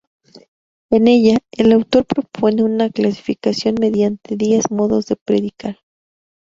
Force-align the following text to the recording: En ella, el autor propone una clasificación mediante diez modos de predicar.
En 0.89 1.07
ella, 1.07 1.37
el 1.51 1.71
autor 1.73 2.07
propone 2.07 2.63
una 2.63 2.89
clasificación 2.89 3.75
mediante 3.79 4.35
diez 4.35 4.71
modos 4.71 5.05
de 5.05 5.15
predicar. 5.15 5.77